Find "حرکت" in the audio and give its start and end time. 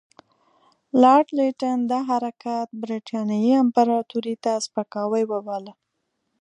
2.09-2.67